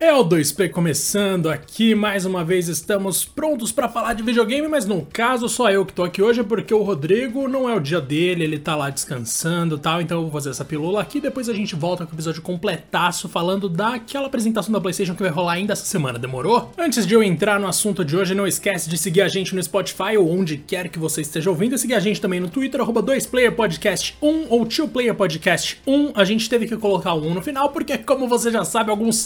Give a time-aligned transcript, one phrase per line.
[0.00, 4.86] É o 2P começando aqui, mais uma vez estamos prontos para falar de videogame, mas
[4.86, 8.00] no caso só eu que tô aqui hoje porque o Rodrigo não é o dia
[8.00, 11.48] dele, ele tá lá descansando e tal, então eu vou fazer essa pílula aqui, depois
[11.48, 15.54] a gente volta com o episódio completaço falando daquela apresentação da Playstation que vai rolar
[15.54, 16.70] ainda essa semana, demorou?
[16.78, 19.60] Antes de eu entrar no assunto de hoje, não esquece de seguir a gente no
[19.60, 22.80] Spotify ou onde quer que você esteja ouvindo, e seguir a gente também no Twitter,
[22.80, 28.52] arroba 2playerpodcast1 ou 2playerpodcast1, a gente teve que colocar 1 no final porque como você
[28.52, 29.16] já sabe, alguns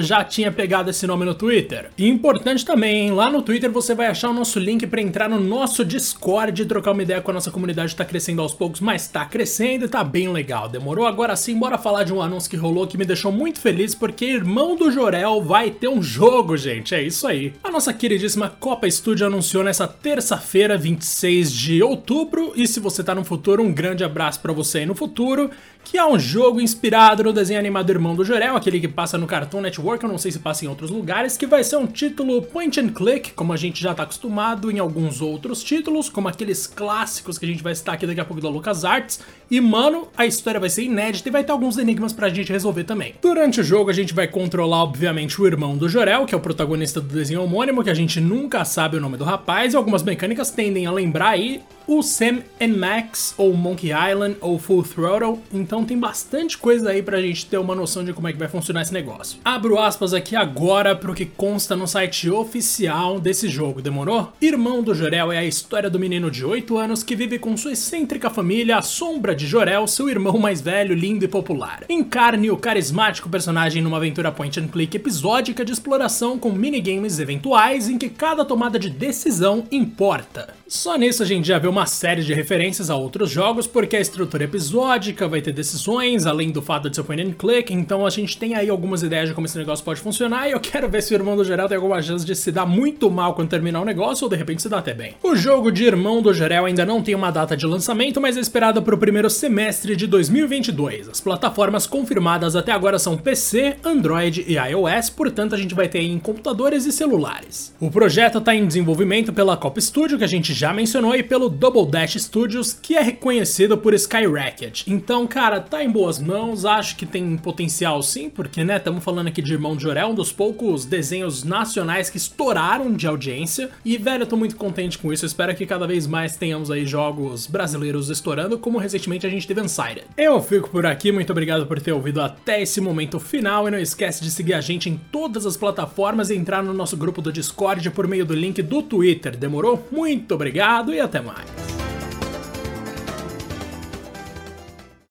[0.00, 1.90] já tinha pegado esse nome no Twitter.
[1.96, 3.12] E importante também, hein?
[3.12, 6.66] lá no Twitter você vai achar o nosso link para entrar no nosso Discord e
[6.66, 7.96] trocar uma ideia com a nossa comunidade.
[7.96, 10.68] Tá crescendo aos poucos, mas tá crescendo e tá bem legal.
[10.68, 11.06] Demorou?
[11.06, 14.24] Agora sim, bora falar de um anúncio que rolou que me deixou muito feliz porque
[14.24, 16.94] Irmão do Jorel vai ter um jogo, gente.
[16.94, 17.54] É isso aí.
[17.64, 22.52] A nossa queridíssima Copa Studio anunciou nessa terça-feira, 26 de outubro.
[22.54, 25.50] E se você tá no futuro, um grande abraço para você aí no futuro.
[25.84, 29.26] Que é um jogo inspirado no desenho animado Irmão do Jorel, aquele que passa no
[29.26, 31.86] Cartoon Network Work, eu não sei se passa em outros lugares, que vai ser um
[31.86, 36.26] título point and click, como a gente já tá acostumado em alguns outros títulos, como
[36.26, 39.20] aqueles clássicos que a gente vai citar aqui daqui a pouco da LucasArts.
[39.48, 42.82] E mano, a história vai ser inédita e vai ter alguns enigmas pra gente resolver
[42.82, 43.14] também.
[43.22, 46.40] Durante o jogo a gente vai controlar, obviamente, o irmão do Jorel, que é o
[46.40, 50.02] protagonista do desenho homônimo, que a gente nunca sabe o nome do rapaz, e algumas
[50.02, 55.38] mecânicas tendem a lembrar aí o Sam and Max, ou Monkey Island, ou Full Throttle,
[55.52, 58.48] então tem bastante coisa aí pra gente ter uma noção de como é que vai
[58.48, 59.38] funcionar esse negócio.
[59.44, 64.32] Abro aspas aqui agora pro que consta no site oficial desse jogo, demorou?
[64.40, 67.72] Irmão do Jorel é a história do menino de 8 anos que vive com sua
[67.72, 71.84] excêntrica família, a sombra de Jorel, seu irmão mais velho, lindo e popular.
[71.88, 77.88] Encarne o carismático personagem numa aventura point and click episódica de exploração com minigames eventuais
[77.88, 80.54] em que cada tomada de decisão importa.
[80.68, 84.00] Só nisso a gente já vê uma série de referências a outros jogos, porque a
[84.00, 88.10] estrutura episódica vai ter decisões, além do fato de ser point and click, então a
[88.10, 91.02] gente tem aí algumas ideias de como esse negócio pode funcionar, e eu quero ver
[91.02, 93.80] se o Irmão do Jorel tem alguma chance de se dar muito mal quando terminar
[93.80, 95.14] o negócio, ou de repente se dá até bem.
[95.22, 98.40] O jogo de Irmão do Jorel ainda não tem uma data de lançamento, mas é
[98.40, 101.08] esperado para o primeiro semestre de 2022.
[101.08, 106.00] As plataformas confirmadas até agora são PC, Android e iOS, portanto a gente vai ter
[106.00, 107.74] em computadores e celulares.
[107.80, 111.48] O projeto está em desenvolvimento pela Cop Studio, que a gente já mencionou, e pelo
[111.48, 114.86] Double Dash Studios, que é reconhecido por Skyrocket.
[114.86, 119.26] Então, cara, tá em boas mãos, acho que tem potencial sim, porque, né, estamos falando
[119.26, 123.96] aqui de Irmão de Jorel, um dos poucos desenhos nacionais que estouraram de audiência, e,
[123.96, 126.84] velho, eu tô muito contente com isso, eu espero que cada vez mais tenhamos aí
[126.84, 130.04] jogos brasileiros estourando, como recentemente a gente teve Unsighted.
[130.16, 133.78] Eu fico por aqui, muito obrigado por ter ouvido até esse momento final, e não
[133.78, 137.32] esquece de seguir a gente em todas as plataformas e entrar no nosso grupo do
[137.32, 139.86] Discord por meio do link do Twitter, demorou?
[139.90, 141.65] Muito obrigado e até mais.